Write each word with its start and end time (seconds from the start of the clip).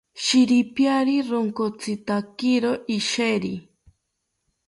Shiripiari 0.23 1.17
ronkotzitakiro 1.29 2.71
isheri 2.97 3.55